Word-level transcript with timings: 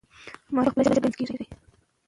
ماشوم 0.53 0.71
په 0.75 0.81
خپله 0.81 0.85
ژبه 0.85 0.97
نه 0.97 1.01
ګنګس 1.03 1.15
کېږي. 1.19 1.45